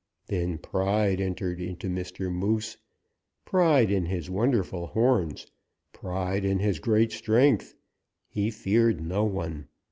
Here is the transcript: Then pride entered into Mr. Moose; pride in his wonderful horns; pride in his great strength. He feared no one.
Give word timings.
Then 0.25 0.57
pride 0.57 1.21
entered 1.21 1.61
into 1.61 1.87
Mr. 1.87 2.31
Moose; 2.33 2.75
pride 3.45 3.91
in 3.91 4.05
his 4.07 4.31
wonderful 4.31 4.87
horns; 4.87 5.45
pride 5.93 6.43
in 6.43 6.57
his 6.57 6.79
great 6.79 7.11
strength. 7.11 7.75
He 8.27 8.49
feared 8.49 8.99
no 8.99 9.23
one. 9.25 9.67